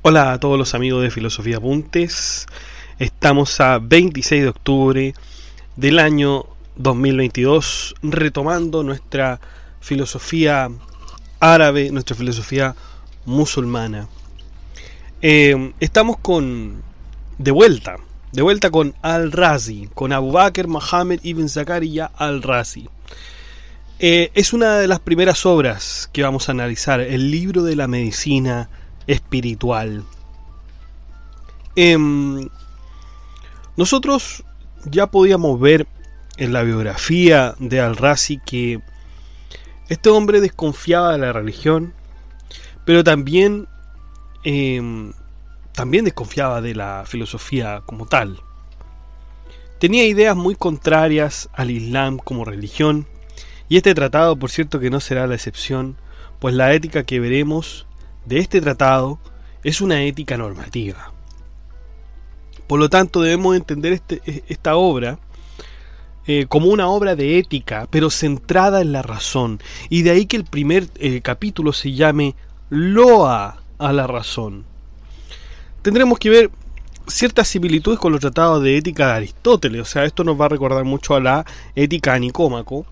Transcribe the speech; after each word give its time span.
Hola 0.00 0.32
a 0.32 0.38
todos 0.38 0.56
los 0.56 0.74
amigos 0.74 1.02
de 1.02 1.10
Filosofía 1.10 1.56
Apuntes. 1.56 2.46
Estamos 3.00 3.60
a 3.60 3.80
26 3.80 4.42
de 4.42 4.48
octubre 4.48 5.14
del 5.74 5.98
año 5.98 6.46
2022, 6.76 7.96
retomando 8.02 8.84
nuestra 8.84 9.40
filosofía 9.80 10.70
árabe, 11.40 11.90
nuestra 11.90 12.14
filosofía 12.14 12.76
musulmana. 13.24 14.06
Eh, 15.20 15.72
estamos 15.80 16.18
con 16.18 16.80
de 17.38 17.50
vuelta, 17.50 17.96
de 18.30 18.42
vuelta 18.42 18.70
con 18.70 18.94
Al-Razi, 19.02 19.88
con 19.94 20.12
Abu 20.12 20.30
Bakr 20.30 20.68
Mohammed 20.68 21.18
ibn 21.24 21.48
Zakaria 21.48 22.08
Al-Razi. 22.14 22.88
Eh, 23.98 24.30
es 24.34 24.52
una 24.52 24.78
de 24.78 24.86
las 24.86 25.00
primeras 25.00 25.44
obras 25.44 26.08
que 26.12 26.22
vamos 26.22 26.48
a 26.48 26.52
analizar, 26.52 27.00
el 27.00 27.32
libro 27.32 27.64
de 27.64 27.74
la 27.74 27.88
medicina 27.88 28.70
espiritual. 29.08 30.04
Em, 31.74 32.48
nosotros 33.76 34.44
ya 34.84 35.08
podíamos 35.08 35.58
ver 35.58 35.88
en 36.36 36.52
la 36.52 36.62
biografía 36.62 37.54
de 37.58 37.80
Al-Razi 37.80 38.38
que 38.46 38.80
este 39.88 40.10
hombre 40.10 40.40
desconfiaba 40.40 41.12
de 41.12 41.18
la 41.18 41.32
religión, 41.32 41.94
pero 42.84 43.02
también, 43.02 43.66
em, 44.44 45.12
también 45.72 46.04
desconfiaba 46.04 46.60
de 46.60 46.74
la 46.74 47.04
filosofía 47.06 47.82
como 47.86 48.06
tal. 48.06 48.40
Tenía 49.80 50.04
ideas 50.04 50.36
muy 50.36 50.54
contrarias 50.54 51.48
al 51.54 51.70
Islam 51.70 52.18
como 52.18 52.44
religión, 52.44 53.06
y 53.68 53.76
este 53.76 53.94
tratado, 53.94 54.36
por 54.36 54.50
cierto, 54.50 54.80
que 54.80 54.90
no 54.90 55.00
será 55.00 55.26
la 55.26 55.34
excepción, 55.34 55.96
pues 56.38 56.54
la 56.54 56.72
ética 56.72 57.04
que 57.04 57.20
veremos 57.20 57.87
de 58.28 58.38
este 58.38 58.60
tratado 58.60 59.18
es 59.64 59.80
una 59.80 60.02
ética 60.02 60.36
normativa. 60.36 61.12
Por 62.66 62.78
lo 62.78 62.90
tanto, 62.90 63.22
debemos 63.22 63.56
entender 63.56 63.94
este, 63.94 64.20
e, 64.26 64.44
esta 64.48 64.76
obra 64.76 65.18
eh, 66.26 66.44
como 66.46 66.68
una 66.68 66.88
obra 66.88 67.16
de 67.16 67.38
ética, 67.38 67.88
pero 67.90 68.10
centrada 68.10 68.82
en 68.82 68.92
la 68.92 69.00
razón. 69.00 69.60
Y 69.88 70.02
de 70.02 70.10
ahí 70.10 70.26
que 70.26 70.36
el 70.36 70.44
primer 70.44 70.88
eh, 70.96 71.22
capítulo 71.22 71.72
se 71.72 71.92
llame 71.92 72.34
Loa 72.68 73.62
a 73.78 73.92
la 73.94 74.06
razón. 74.06 74.64
Tendremos 75.80 76.18
que 76.18 76.28
ver 76.28 76.50
ciertas 77.06 77.48
similitudes 77.48 77.98
con 77.98 78.12
los 78.12 78.20
tratados 78.20 78.62
de 78.62 78.76
ética 78.76 79.06
de 79.06 79.12
Aristóteles. 79.14 79.80
O 79.80 79.84
sea, 79.86 80.04
esto 80.04 80.22
nos 80.22 80.38
va 80.38 80.44
a 80.44 80.50
recordar 80.50 80.84
mucho 80.84 81.14
a 81.14 81.20
la 81.20 81.46
ética 81.74 82.12
a 82.12 82.18
Nicómaco. 82.18 82.84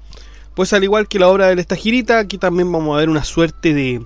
Pues 0.54 0.72
al 0.72 0.84
igual 0.84 1.06
que 1.06 1.18
la 1.18 1.28
obra 1.28 1.48
del 1.48 1.58
Estagirita, 1.58 2.18
aquí 2.18 2.38
también 2.38 2.72
vamos 2.72 2.96
a 2.96 3.00
ver 3.00 3.10
una 3.10 3.24
suerte 3.24 3.74
de, 3.74 4.02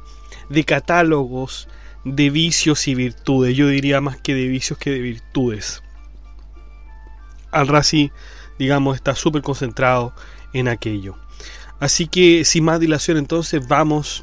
de 0.51 0.65
catálogos 0.65 1.69
de 2.05 2.29
vicios 2.29 2.87
y 2.89 2.95
virtudes. 2.95 3.57
Yo 3.57 3.69
diría 3.69 4.01
más 4.01 4.19
que 4.19 4.35
de 4.35 4.47
vicios 4.49 4.79
que 4.79 4.91
de 4.91 5.01
virtudes. 5.01 5.83
Al-Razi, 7.51 8.13
digamos, 8.59 8.97
está 8.97 9.15
súper 9.15 9.43
concentrado 9.43 10.15
en 10.53 10.69
aquello. 10.69 11.17
Así 11.79 12.07
que 12.07 12.45
sin 12.45 12.65
más 12.65 12.79
dilación 12.79 13.17
entonces 13.17 13.67
vamos 13.67 14.23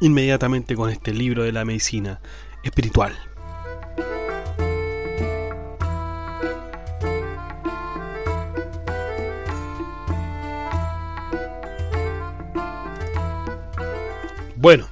inmediatamente 0.00 0.76
con 0.76 0.90
este 0.90 1.12
libro 1.12 1.42
de 1.42 1.52
la 1.52 1.64
medicina 1.64 2.20
espiritual. 2.62 3.16
Bueno, 14.56 14.88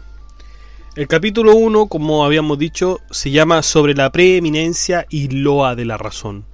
el 0.97 1.09
capítulo 1.09 1.57
1, 1.57 1.87
como 1.87 2.25
habíamos 2.25 2.57
dicho, 2.57 3.01
se 3.11 3.33
llama 3.33 3.63
sobre 3.63 3.95
la 3.95 4.13
preeminencia 4.13 5.07
y 5.11 5.29
loa 5.29 5.75
de 5.75 5.85
la 5.85 5.97
razón. 5.97 6.45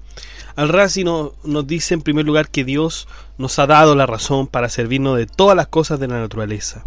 Al-Razi 0.57 1.05
nos 1.05 1.67
dice 1.67 1.95
en 1.95 2.01
primer 2.01 2.25
lugar 2.25 2.49
que 2.49 2.65
Dios 2.65 3.07
nos 3.37 3.59
ha 3.59 3.67
dado 3.67 3.95
la 3.95 4.07
razón 4.07 4.47
para 4.47 4.71
servirnos 4.71 5.19
de 5.19 5.27
todas 5.27 5.57
las 5.57 5.69
cosas 5.69 6.01
de 6.01 6.09
la 6.09 6.21
naturaleza. 6.21 6.87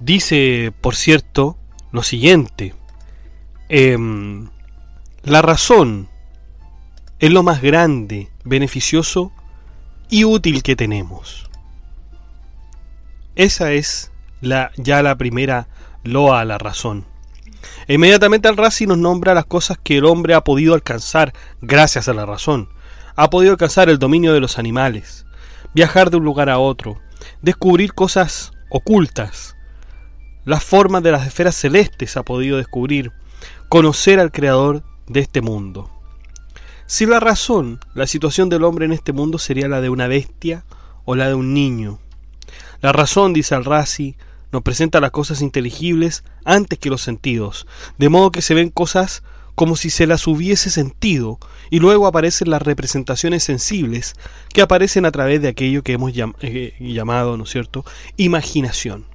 Dice, 0.00 0.72
por 0.80 0.96
cierto, 0.96 1.58
lo 1.92 2.02
siguiente. 2.02 2.74
Em, 3.68 4.48
la 5.24 5.42
razón 5.42 6.08
es 7.18 7.30
lo 7.30 7.42
más 7.42 7.60
grande, 7.60 8.30
beneficioso 8.44 9.30
y 10.08 10.24
útil 10.24 10.62
que 10.62 10.76
tenemos. 10.76 11.50
Esa 13.34 13.72
es 13.72 14.10
la, 14.40 14.70
ya 14.76 15.02
la 15.02 15.16
primera 15.16 15.68
loa 16.06 16.40
a 16.40 16.44
la 16.44 16.58
razón. 16.58 17.04
E 17.88 17.94
inmediatamente 17.94 18.48
al 18.48 18.56
Razi 18.56 18.86
nos 18.86 18.98
nombra 18.98 19.34
las 19.34 19.46
cosas 19.46 19.78
que 19.82 19.98
el 19.98 20.04
hombre 20.04 20.34
ha 20.34 20.44
podido 20.44 20.74
alcanzar 20.74 21.32
gracias 21.60 22.08
a 22.08 22.14
la 22.14 22.26
razón. 22.26 22.68
Ha 23.16 23.30
podido 23.30 23.52
alcanzar 23.52 23.88
el 23.88 23.98
dominio 23.98 24.32
de 24.32 24.40
los 24.40 24.58
animales, 24.58 25.26
viajar 25.74 26.10
de 26.10 26.18
un 26.18 26.24
lugar 26.24 26.50
a 26.50 26.58
otro, 26.58 26.98
descubrir 27.42 27.94
cosas 27.94 28.52
ocultas, 28.70 29.56
las 30.46 30.62
formas 30.62 31.02
de 31.02 31.10
las 31.10 31.26
esferas 31.26 31.56
celestes 31.56 32.16
ha 32.16 32.22
podido 32.22 32.56
descubrir, 32.56 33.10
conocer 33.68 34.20
al 34.20 34.30
creador 34.30 34.84
de 35.08 35.18
este 35.18 35.40
mundo. 35.40 35.90
Sin 36.86 37.10
la 37.10 37.18
razón, 37.18 37.80
la 37.94 38.06
situación 38.06 38.48
del 38.48 38.62
hombre 38.62 38.84
en 38.84 38.92
este 38.92 39.12
mundo 39.12 39.38
sería 39.38 39.66
la 39.66 39.80
de 39.80 39.90
una 39.90 40.06
bestia 40.06 40.64
o 41.04 41.16
la 41.16 41.26
de 41.26 41.34
un 41.34 41.52
niño. 41.52 41.98
La 42.80 42.92
razón, 42.92 43.32
dice 43.32 43.56
al 43.56 43.64
Razi, 43.64 44.14
nos 44.52 44.62
presenta 44.62 45.00
las 45.00 45.10
cosas 45.10 45.42
inteligibles 45.42 46.24
antes 46.44 46.78
que 46.78 46.90
los 46.90 47.02
sentidos, 47.02 47.66
de 47.98 48.08
modo 48.08 48.30
que 48.30 48.42
se 48.42 48.54
ven 48.54 48.70
cosas 48.70 49.22
como 49.54 49.74
si 49.74 49.88
se 49.88 50.06
las 50.06 50.26
hubiese 50.26 50.70
sentido, 50.70 51.38
y 51.70 51.80
luego 51.80 52.06
aparecen 52.06 52.50
las 52.50 52.60
representaciones 52.60 53.42
sensibles 53.42 54.14
que 54.52 54.60
aparecen 54.60 55.06
a 55.06 55.10
través 55.10 55.40
de 55.40 55.48
aquello 55.48 55.82
que 55.82 55.94
hemos 55.94 56.12
eh, 56.14 56.74
llamado, 56.78 57.36
¿no 57.36 57.44
es 57.44 57.50
cierto?, 57.50 57.84
imaginación. 58.18 59.06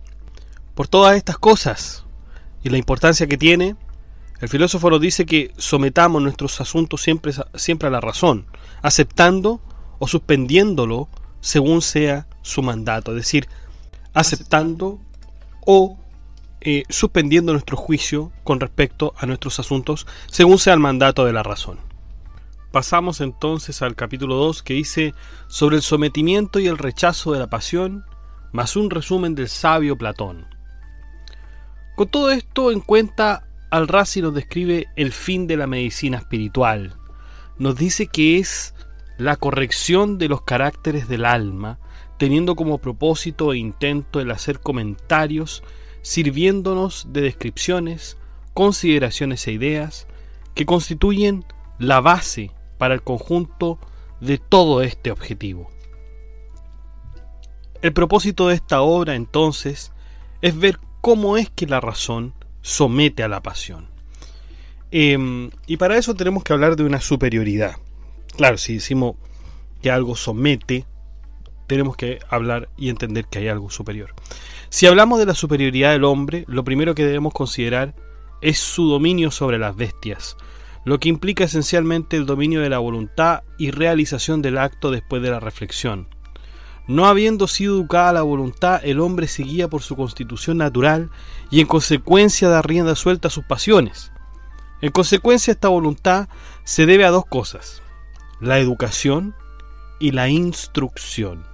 Por 0.73 0.87
todas 0.87 1.15
estas 1.15 1.37
cosas 1.37 2.05
y 2.63 2.69
la 2.69 2.77
importancia 2.77 3.27
que 3.27 3.37
tiene, 3.37 3.75
el 4.39 4.49
filósofo 4.49 4.89
nos 4.89 4.99
dice 4.99 5.27
que 5.27 5.53
sometamos 5.57 6.21
nuestros 6.23 6.59
asuntos 6.59 7.03
siempre, 7.03 7.33
siempre 7.53 7.87
a 7.87 7.91
la 7.91 8.01
razón, 8.01 8.47
aceptando 8.81 9.61
o 9.99 10.07
suspendiéndolo 10.07 11.07
según 11.41 11.83
sea 11.83 12.27
su 12.41 12.63
mandato, 12.63 13.11
es 13.11 13.17
decir, 13.17 13.47
aceptando 14.13 14.99
o 15.73 15.97
eh, 16.59 16.83
suspendiendo 16.89 17.53
nuestro 17.53 17.78
juicio 17.78 18.34
con 18.43 18.59
respecto 18.59 19.13
a 19.17 19.25
nuestros 19.25 19.57
asuntos 19.57 20.05
según 20.28 20.59
sea 20.59 20.73
el 20.73 20.81
mandato 20.81 21.23
de 21.23 21.31
la 21.31 21.43
razón. 21.43 21.79
Pasamos 22.73 23.22
entonces 23.22 23.81
al 23.81 23.96
capítulo 23.96 24.35
2 24.35 24.63
que 24.63 24.73
dice 24.73 25.13
sobre 25.47 25.78
el 25.78 25.81
sometimiento 25.81 26.59
y 26.59 26.67
el 26.67 26.78
rechazo 26.78 27.31
de 27.31 27.40
la 27.40 27.47
pasión, 27.47 28.03
más 28.51 28.75
un 28.75 28.90
resumen 28.90 29.34
del 29.34 29.47
sabio 29.47 29.97
Platón. 29.97 30.46
Con 31.96 32.09
todo 32.09 32.31
esto 32.31 32.72
en 32.72 32.81
cuenta, 32.81 33.47
Al-Razi 33.69 34.22
nos 34.22 34.34
describe 34.34 34.87
el 34.97 35.13
fin 35.13 35.47
de 35.47 35.55
la 35.55 35.67
medicina 35.67 36.17
espiritual. 36.17 36.97
Nos 37.57 37.78
dice 37.78 38.07
que 38.07 38.40
es 38.40 38.75
la 39.17 39.37
corrección 39.37 40.17
de 40.17 40.28
los 40.28 40.41
caracteres 40.41 41.07
del 41.07 41.23
alma 41.23 41.79
teniendo 42.22 42.56
como 42.56 42.78
propósito 42.78 43.52
e 43.52 43.58
intento 43.58 44.20
el 44.20 44.29
hacer 44.29 44.59
comentarios, 44.59 45.64
sirviéndonos 46.03 47.08
de 47.09 47.22
descripciones, 47.22 48.16
consideraciones 48.53 49.47
e 49.47 49.53
ideas 49.53 50.06
que 50.53 50.68
constituyen 50.68 51.44
la 51.79 52.00
base 52.00 52.52
para 52.78 52.94
el 52.94 53.02
conjunto 53.02 53.79
de 54.20 54.38
todo 54.38 54.84
este 54.84 55.09
objetivo. 55.09 55.72
El 57.82 57.91
propósito 57.91 58.50
de 58.50 58.53
esta 58.53 58.82
obra 58.84 59.16
entonces 59.16 59.91
es 60.44 60.56
ver 60.56 60.78
cómo 61.02 61.38
es 61.38 61.50
que 61.50 61.66
la 61.66 61.79
razón 61.79 62.35
somete 62.62 63.23
a 63.23 63.29
la 63.29 63.41
pasión. 63.41 63.88
Em, 64.91 65.50
y 65.66 65.78
para 65.78 65.97
eso 65.97 66.14
tenemos 66.14 66.44
que 66.44 66.53
hablar 66.53 66.76
de 66.76 66.84
una 66.84 67.02
superioridad. 67.02 67.78
Claro, 68.38 68.59
si 68.59 68.76
decimos 68.76 69.16
que 69.82 69.90
algo 69.90 70.16
somete, 70.16 70.85
tenemos 71.72 71.96
que 71.96 72.20
hablar 72.28 72.68
y 72.76 72.90
entender 72.90 73.28
que 73.28 73.40
hay 73.40 73.47
algo 73.47 73.70
superior. 73.70 74.14
Si 74.68 74.88
hablamos 74.88 75.20
de 75.20 75.26
la 75.26 75.34
superioridad 75.34 75.94
del 75.94 76.03
hombre, 76.03 76.44
lo 76.50 76.66
primero 76.66 76.96
que 76.96 77.06
debemos 77.06 77.34
considerar 77.34 77.96
es 78.41 78.59
su 78.59 78.90
dominio 78.90 79.32
sobre 79.32 79.58
las 79.58 79.78
bestias, 79.78 80.35
lo 80.84 81.00
que 81.00 81.08
implica 81.08 81.46
esencialmente 81.46 82.18
el 82.18 82.26
dominio 82.26 82.59
de 82.59 82.68
la 82.68 82.79
voluntad 82.79 83.44
y 83.58 83.72
realización 83.72 84.41
del 84.41 84.58
acto 84.58 84.91
después 84.91 85.22
de 85.22 85.29
la 85.29 85.40
reflexión. 85.40 86.09
No 86.90 87.06
habiendo 87.06 87.47
sido 87.47 87.76
educada 87.76 88.12
la 88.12 88.23
voluntad, 88.23 88.82
el 88.84 89.00
hombre 89.00 89.29
seguía 89.29 89.70
por 89.70 89.82
su 89.82 89.96
constitución 89.96 90.58
natural 90.58 91.09
y 91.52 91.62
en 91.62 91.68
consecuencia 91.68 92.50
da 92.50 92.62
rienda 92.62 92.96
suelta 92.96 93.29
a 93.29 93.32
sus 93.32 93.46
pasiones. 93.46 94.12
En 94.82 94.91
consecuencia 94.91 95.53
esta 95.53 95.70
voluntad 95.70 96.28
se 96.66 96.85
debe 96.85 97.06
a 97.06 97.12
dos 97.12 97.26
cosas, 97.26 97.82
la 98.41 98.59
educación 98.59 99.35
y 100.02 100.12
la 100.12 100.28
instrucción. 100.28 101.50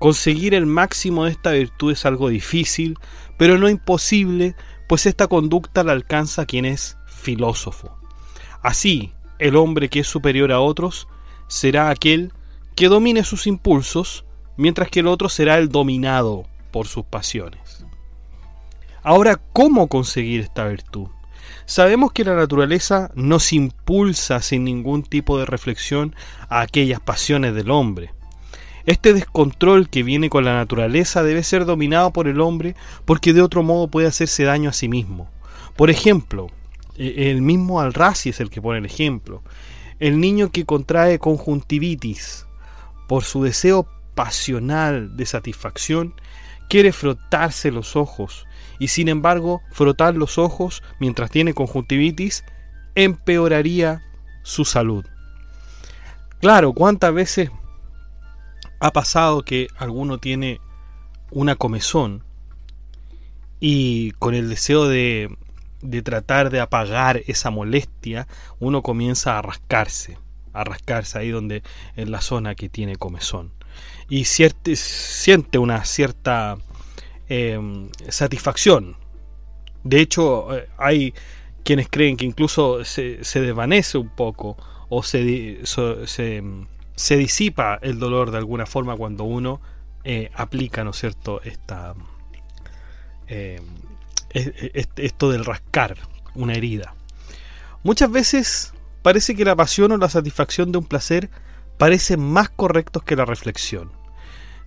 Conseguir 0.00 0.54
el 0.54 0.64
máximo 0.64 1.26
de 1.26 1.32
esta 1.32 1.50
virtud 1.50 1.92
es 1.92 2.06
algo 2.06 2.30
difícil, 2.30 2.98
pero 3.36 3.58
no 3.58 3.68
imposible, 3.68 4.56
pues 4.88 5.04
esta 5.04 5.26
conducta 5.26 5.84
la 5.84 5.92
alcanza 5.92 6.46
quien 6.46 6.64
es 6.64 6.96
filósofo. 7.06 7.94
Así, 8.62 9.12
el 9.38 9.56
hombre 9.56 9.90
que 9.90 10.00
es 10.00 10.06
superior 10.06 10.52
a 10.52 10.60
otros 10.60 11.06
será 11.48 11.90
aquel 11.90 12.32
que 12.74 12.88
domine 12.88 13.24
sus 13.24 13.46
impulsos, 13.46 14.24
mientras 14.56 14.88
que 14.88 15.00
el 15.00 15.06
otro 15.06 15.28
será 15.28 15.58
el 15.58 15.68
dominado 15.68 16.46
por 16.70 16.86
sus 16.86 17.04
pasiones. 17.04 17.84
Ahora, 19.02 19.38
¿cómo 19.52 19.88
conseguir 19.88 20.40
esta 20.40 20.66
virtud? 20.66 21.08
Sabemos 21.66 22.12
que 22.12 22.24
la 22.24 22.36
naturaleza 22.36 23.10
nos 23.14 23.52
impulsa 23.52 24.40
sin 24.40 24.64
ningún 24.64 25.02
tipo 25.02 25.38
de 25.38 25.44
reflexión 25.44 26.16
a 26.48 26.62
aquellas 26.62 27.00
pasiones 27.00 27.54
del 27.54 27.70
hombre. 27.70 28.14
Este 28.86 29.12
descontrol 29.12 29.88
que 29.88 30.02
viene 30.02 30.30
con 30.30 30.44
la 30.44 30.54
naturaleza 30.54 31.22
debe 31.22 31.42
ser 31.42 31.64
dominado 31.64 32.12
por 32.12 32.28
el 32.28 32.40
hombre 32.40 32.74
porque 33.04 33.32
de 33.32 33.42
otro 33.42 33.62
modo 33.62 33.88
puede 33.88 34.08
hacerse 34.08 34.44
daño 34.44 34.70
a 34.70 34.74
sí 34.74 34.88
mismo. 34.88 35.28
Por 35.76 35.90
ejemplo, 35.90 36.48
e, 36.96 37.30
el 37.30 37.42
mismo 37.42 37.80
Alrazi 37.80 38.30
es 38.30 38.40
el 38.40 38.50
que 38.50 38.62
pone 38.62 38.78
el 38.78 38.86
ejemplo. 38.86 39.42
El 39.98 40.18
niño 40.20 40.50
que 40.50 40.64
contrae 40.64 41.18
conjuntivitis 41.18 42.46
por 43.06 43.24
su 43.24 43.42
deseo 43.42 43.86
pasional 44.14 45.16
de 45.16 45.26
satisfacción 45.26 46.14
quiere 46.68 46.92
frotarse 46.92 47.70
los 47.70 47.96
ojos 47.96 48.46
y 48.78 48.88
sin 48.88 49.08
embargo 49.08 49.60
frotar 49.72 50.14
los 50.14 50.38
ojos 50.38 50.82
mientras 51.00 51.30
tiene 51.30 51.52
conjuntivitis 51.52 52.44
empeoraría 52.94 54.02
su 54.42 54.64
salud. 54.64 55.04
Claro, 56.40 56.72
¿cuántas 56.72 57.12
veces 57.12 57.50
ha 58.80 58.90
pasado 58.92 59.42
que 59.42 59.68
alguno 59.76 60.18
tiene 60.18 60.60
una 61.30 61.54
comezón 61.54 62.24
y 63.60 64.12
con 64.12 64.34
el 64.34 64.48
deseo 64.48 64.88
de, 64.88 65.36
de 65.82 66.02
tratar 66.02 66.50
de 66.50 66.60
apagar 66.60 67.22
esa 67.26 67.50
molestia, 67.50 68.26
uno 68.58 68.82
comienza 68.82 69.38
a 69.38 69.42
rascarse, 69.42 70.18
a 70.52 70.64
rascarse 70.64 71.18
ahí 71.18 71.28
donde 71.28 71.62
en 71.96 72.10
la 72.10 72.20
zona 72.20 72.54
que 72.54 72.68
tiene 72.68 72.96
comezón 72.96 73.52
y 74.08 74.24
siente 74.24 75.58
una 75.58 75.84
cierta 75.84 76.58
em, 77.28 77.88
satisfacción. 78.08 78.96
De 79.84 80.00
hecho, 80.00 80.56
eh, 80.56 80.68
hay 80.76 81.14
quienes 81.64 81.88
creen 81.88 82.16
que 82.16 82.24
incluso 82.24 82.84
se, 82.84 83.22
se 83.24 83.40
desvanece 83.40 83.98
un 83.98 84.08
poco 84.08 84.56
o 84.88 85.02
se, 85.02 85.60
se 85.64 86.42
se 87.00 87.16
disipa 87.16 87.78
el 87.80 87.98
dolor 87.98 88.30
de 88.30 88.36
alguna 88.36 88.66
forma 88.66 88.94
cuando 88.94 89.24
uno 89.24 89.58
eh, 90.04 90.30
aplica, 90.34 90.84
¿no 90.84 90.90
es 90.90 90.98
cierto?, 90.98 91.40
esta, 91.42 91.94
eh, 93.26 93.58
esto 94.34 95.30
del 95.30 95.46
rascar 95.46 95.96
una 96.34 96.52
herida. 96.52 96.94
Muchas 97.84 98.10
veces 98.10 98.74
parece 99.00 99.34
que 99.34 99.46
la 99.46 99.56
pasión 99.56 99.92
o 99.92 99.96
la 99.96 100.10
satisfacción 100.10 100.72
de 100.72 100.78
un 100.78 100.84
placer 100.84 101.30
parecen 101.78 102.20
más 102.20 102.50
correctos 102.50 103.02
que 103.02 103.16
la 103.16 103.24
reflexión. 103.24 103.90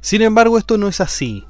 Sin 0.01 0.23
embargo, 0.23 0.57
esto 0.57 0.79
no 0.79 0.87
es 0.87 1.01
así. 1.01 1.45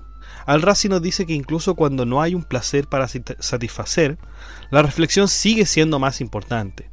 Al-Razi 0.45 0.89
nos 0.89 1.01
dice 1.01 1.25
que 1.25 1.31
incluso 1.31 1.75
cuando 1.75 2.05
no 2.05 2.21
hay 2.21 2.35
un 2.35 2.43
placer 2.43 2.89
para 2.89 3.07
satisfacer, 3.07 4.17
la 4.69 4.81
reflexión 4.81 5.29
sigue 5.29 5.65
siendo 5.65 5.97
más 5.97 6.19
importante. 6.19 6.89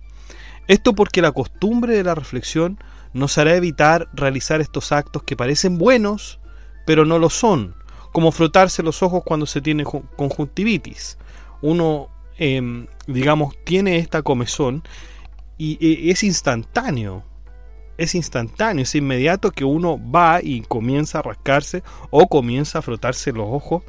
Esto 0.68 0.94
porque 0.94 1.22
la 1.22 1.32
costumbre 1.32 1.96
de 1.96 2.04
la 2.04 2.14
reflexión 2.14 2.78
nos 3.12 3.38
hará 3.38 3.54
evitar 3.54 4.08
realizar 4.12 4.60
estos 4.60 4.92
actos 4.92 5.22
que 5.22 5.36
parecen 5.36 5.78
buenos, 5.78 6.38
pero 6.86 7.04
no 7.04 7.18
lo 7.18 7.30
son, 7.30 7.74
como 8.12 8.32
frotarse 8.32 8.82
los 8.82 9.02
ojos 9.02 9.22
cuando 9.24 9.46
se 9.46 9.60
tiene 9.60 9.84
conjuntivitis. 9.84 11.18
Uno, 11.62 12.08
em, 12.38 12.86
digamos, 13.06 13.54
tiene 13.64 13.98
esta 13.98 14.22
comezón 14.22 14.82
y 15.58 15.78
e, 15.80 16.10
es 16.10 16.22
instantáneo. 16.22 17.24
Es 17.98 18.14
instantáneo, 18.14 18.84
es 18.84 18.94
inmediato 18.94 19.50
que 19.50 19.64
uno 19.64 20.00
va 20.10 20.40
y 20.42 20.62
comienza 20.62 21.18
a 21.18 21.22
rascarse 21.22 21.82
o 22.08 22.28
comienza 22.28 22.78
a 22.78 22.82
frotarse 22.82 23.30
los 23.30 23.46
ojos 23.46 23.82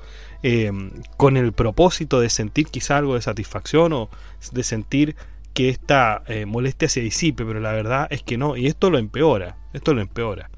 em, 0.44 0.92
con 1.16 1.38
el 1.38 1.54
propósito 1.54 2.20
de 2.20 2.30
sentir 2.30 2.68
quizá 2.68 2.98
algo 2.98 3.16
de 3.16 3.22
satisfacción 3.22 3.94
o 3.94 4.10
de 4.52 4.64
sentir 4.64 5.16
que 5.54 5.70
esta 5.70 6.24
eh, 6.28 6.46
molestia 6.46 6.90
se 6.90 7.02
disipe, 7.02 7.46
pero 7.46 7.60
la 7.60 7.72
verdad 7.72 8.08
es 8.10 8.24
que 8.24 8.38
no, 8.38 8.56
y 8.56 8.68
esto 8.68 8.90
lo 8.90 8.98
empeora, 8.98 9.58
esto 9.74 9.94
lo 9.94 10.02
empeora. 10.02 10.50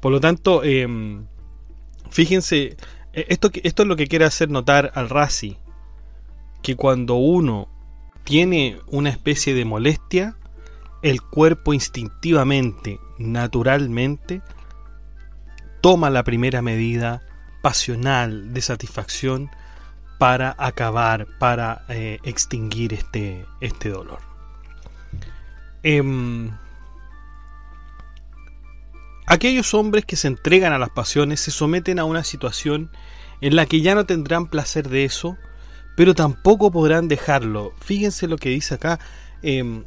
Por 0.00 0.12
lo 0.12 0.20
tanto, 0.20 0.64
em, 0.64 1.26
fíjense, 2.10 2.76
e, 3.12 3.26
esto, 3.28 3.50
esto 3.62 3.82
es 3.82 3.88
lo 3.88 3.96
que 3.96 4.06
quiere 4.06 4.24
hacer 4.24 4.50
notar 4.50 4.90
al 4.94 5.08
Razi, 5.08 5.58
que 6.62 6.76
cuando 6.76 7.14
uno 7.14 7.68
tiene 8.24 8.78
una 8.86 9.10
especie 9.10 9.54
de 9.54 9.64
molestia, 9.64 10.36
el 11.02 11.20
cuerpo 11.22 11.74
instintivamente, 11.74 12.98
naturalmente, 13.18 14.40
toma 15.80 16.08
la 16.08 16.24
primera 16.24 16.62
medida 16.62 17.22
pasional 17.62 18.54
de 18.54 18.62
satisfacción 18.62 19.50
para 20.18 20.54
acabar, 20.58 21.26
para 21.38 21.84
eh, 21.88 22.18
extinguir 22.22 22.94
este, 22.94 23.44
este 23.60 23.90
dolor. 23.90 24.20
Em, 25.82 26.50
aquellos 29.26 29.74
hombres 29.74 30.04
que 30.04 30.16
se 30.16 30.28
entregan 30.28 30.72
a 30.72 30.78
las 30.78 30.90
pasiones 30.90 31.40
se 31.40 31.50
someten 31.50 31.98
a 31.98 32.04
una 32.04 32.24
situación 32.24 32.90
en 33.40 33.56
la 33.56 33.66
que 33.66 33.80
ya 33.80 33.94
no 33.94 34.06
tendrán 34.06 34.46
placer 34.46 34.88
de 34.88 35.04
eso, 35.04 35.36
pero 35.96 36.14
tampoco 36.14 36.70
podrán 36.70 37.08
dejarlo. 37.08 37.72
Fíjense 37.80 38.26
lo 38.26 38.38
que 38.38 38.48
dice 38.50 38.74
acá. 38.74 38.98
Em, 39.42 39.84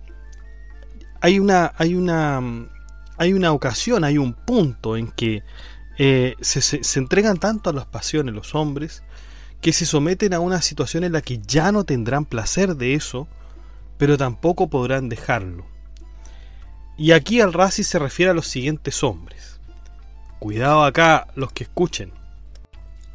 hay 1.21 1.39
una, 1.39 1.73
hay 1.77 1.95
una, 1.95 2.41
hay 3.17 3.33
una 3.33 3.51
ocasión, 3.51 4.03
hay 4.03 4.17
un 4.17 4.33
punto 4.33 4.97
en 4.97 5.07
que 5.07 5.43
eh, 5.97 6.35
se, 6.41 6.61
se, 6.61 6.99
entregan 6.99 7.37
tanto 7.37 7.71
a 7.71 7.73
las 7.73 7.87
pasiones 7.87 8.35
los 8.35 8.53
hombres 8.53 9.01
que 9.61 9.73
se 9.73 9.85
someten 9.85 10.33
a 10.33 10.39
una 10.39 10.61
situación 10.61 11.03
en 11.03 11.13
la 11.13 11.21
que 11.21 11.39
ya 11.39 11.71
no 11.71 11.83
tendrán 11.83 12.25
placer 12.25 12.75
de 12.75 12.93
eso, 12.93 13.27
pero 13.97 14.17
tampoco 14.17 14.67
podrán 14.69 15.09
dejarlo. 15.09 15.65
Y 16.97 17.11
aquí 17.11 17.41
al 17.41 17.53
Razi 17.53 17.83
se 17.83 17.99
refiere 17.99 18.31
a 18.31 18.33
los 18.33 18.47
siguientes 18.47 19.03
hombres. 19.03 19.59
Cuidado 20.39 20.83
acá 20.83 21.27
los 21.35 21.51
que 21.51 21.63
escuchen. 21.63 22.11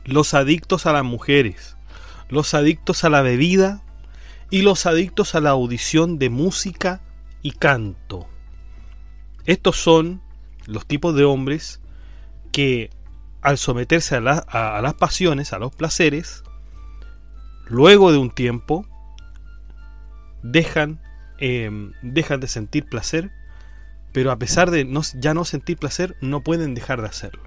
Los 0.05 0.35
adictos 0.35 0.87
a 0.87 0.93
las 0.93 1.05
mujeres, 1.05 1.77
los 2.29 2.55
adictos 2.55 3.05
a 3.05 3.11
la 3.11 3.23
bebida 3.23 3.83
y 4.51 4.63
los 4.63 4.87
adictos 4.87 5.35
a 5.35 5.41
la 5.41 5.51
audición 5.51 6.19
de 6.19 6.29
música 6.29 7.01
y 7.43 7.53
canto. 7.53 8.29
Estos 9.45 9.77
son 9.77 10.21
los 10.67 10.87
tipos 10.87 11.15
de 11.15 11.25
hombres 11.25 11.81
que 12.53 12.91
al 13.43 13.59
someterse 13.59 14.17
a, 14.17 14.21
las 14.81 14.95
pasiones, 14.95 15.53
a 15.53 15.59
los 15.59 15.75
placeres, 15.75 16.45
luego 17.67 18.13
de 18.13 18.19
un 18.19 18.31
tiempo 18.31 18.87
dejan, 20.43 21.01
em, 21.39 21.93
dejan 22.03 22.41
de 22.41 22.49
sentir 22.49 22.89
placer, 22.89 23.31
pero 24.13 24.31
a 24.31 24.39
pesar 24.39 24.71
de 24.71 24.89
ya 25.15 25.35
no 25.35 25.45
sentir 25.45 25.77
placer, 25.77 26.17
no 26.21 26.43
pueden 26.43 26.75
dejar 26.75 27.01
de 27.01 27.09
hacerlo. 27.09 27.43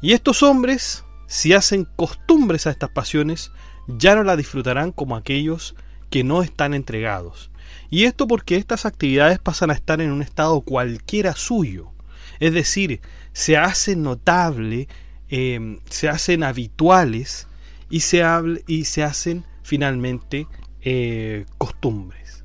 Y 0.00 0.12
estos 0.12 0.42
hombres, 0.42 1.04
si 1.26 1.52
hacen 1.52 1.86
costumbres 1.96 2.66
a 2.66 2.70
estas 2.70 2.90
pasiones, 2.90 3.52
ya 3.86 4.14
no 4.14 4.22
las 4.22 4.36
disfrutarán 4.36 4.92
como 4.92 5.16
aquellos 5.16 5.74
que 6.10 6.24
no 6.24 6.42
están 6.42 6.74
entregados. 6.74 7.50
Y 7.90 8.04
esto 8.04 8.26
porque 8.26 8.56
estas 8.56 8.86
actividades 8.86 9.38
pasan 9.38 9.70
a 9.70 9.74
estar 9.74 10.00
en 10.00 10.10
un 10.10 10.22
estado 10.22 10.60
cualquiera 10.60 11.34
suyo. 11.34 11.93
Es 12.40 12.52
decir, 12.52 13.00
se 13.32 13.56
hacen 13.56 14.02
notable, 14.02 14.88
em, 15.28 15.78
se 15.88 16.08
hacen 16.08 16.42
habituales 16.42 17.46
y 17.90 18.00
se, 18.00 18.22
y 18.66 18.84
se 18.84 19.02
hacen 19.02 19.44
finalmente 19.62 20.46
eh, 20.82 21.46
costumbres. 21.58 22.44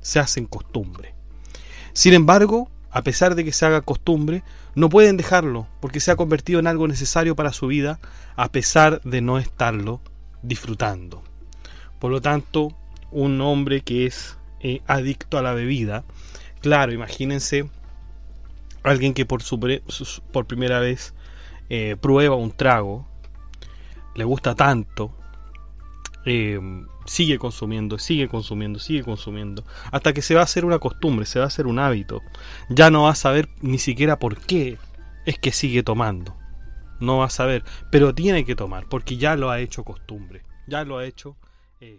Se 0.00 0.18
hacen 0.18 0.46
costumbre. 0.46 1.14
Sin 1.92 2.14
embargo, 2.14 2.70
a 2.90 3.02
pesar 3.02 3.34
de 3.34 3.44
que 3.44 3.52
se 3.52 3.66
haga 3.66 3.82
costumbre, 3.82 4.42
no 4.74 4.88
pueden 4.88 5.16
dejarlo 5.16 5.68
porque 5.80 6.00
se 6.00 6.10
ha 6.10 6.16
convertido 6.16 6.58
en 6.60 6.66
algo 6.66 6.88
necesario 6.88 7.36
para 7.36 7.52
su 7.52 7.66
vida 7.66 8.00
a 8.36 8.50
pesar 8.50 9.00
de 9.02 9.20
no 9.20 9.38
estarlo 9.38 10.00
disfrutando. 10.42 11.22
Por 11.98 12.10
lo 12.10 12.20
tanto, 12.20 12.76
un 13.10 13.40
hombre 13.40 13.82
que 13.82 14.06
es 14.06 14.38
eh, 14.60 14.80
adicto 14.86 15.38
a 15.38 15.42
la 15.42 15.54
bebida, 15.54 16.04
claro, 16.60 16.92
imagínense 16.92 17.68
alguien 18.90 19.14
que 19.14 19.26
por, 19.26 19.42
su, 19.42 19.58
por 20.32 20.46
primera 20.46 20.80
vez 20.80 21.14
eh, 21.68 21.96
prueba 22.00 22.36
un 22.36 22.52
trago, 22.52 23.06
le 24.14 24.24
gusta 24.24 24.54
tanto, 24.54 25.14
eh, 26.24 26.60
sigue 27.06 27.38
consumiendo, 27.38 27.98
sigue 27.98 28.28
consumiendo, 28.28 28.78
sigue 28.78 29.02
consumiendo, 29.02 29.64
hasta 29.92 30.12
que 30.12 30.22
se 30.22 30.34
va 30.34 30.40
a 30.40 30.44
hacer 30.44 30.64
una 30.64 30.78
costumbre, 30.78 31.26
se 31.26 31.38
va 31.38 31.44
a 31.44 31.48
hacer 31.48 31.66
un 31.66 31.78
hábito. 31.78 32.22
Ya 32.68 32.90
no 32.90 33.04
va 33.04 33.10
a 33.10 33.14
saber 33.14 33.48
ni 33.60 33.78
siquiera 33.78 34.18
por 34.18 34.38
qué 34.38 34.78
es 35.24 35.38
que 35.38 35.52
sigue 35.52 35.82
tomando. 35.82 36.36
No 36.98 37.18
va 37.18 37.26
a 37.26 37.30
saber, 37.30 37.62
pero 37.90 38.14
tiene 38.14 38.44
que 38.44 38.56
tomar, 38.56 38.88
porque 38.88 39.16
ya 39.16 39.36
lo 39.36 39.50
ha 39.50 39.60
hecho 39.60 39.84
costumbre, 39.84 40.42
ya 40.66 40.84
lo 40.84 40.98
ha 40.98 41.04
hecho 41.04 41.36
eh, 41.80 41.98